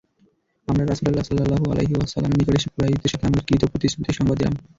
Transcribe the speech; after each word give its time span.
আমরা 0.67 0.83
রাসূলুল্লাহ 0.85 1.25
সাল্লাল্লাহু 1.25 1.65
আলাইহি 1.71 1.93
ওয়াসাল্লামের 1.95 2.39
নিকট 2.39 2.53
এসে 2.57 2.69
কুরাইশদের 2.73 3.11
সাথে 3.13 3.25
আমাদের 3.25 3.45
কৃত 3.47 3.61
প্রতিশ্রুতির 3.71 4.17
সংবাদ 4.19 4.35
দিলাম। 4.39 4.53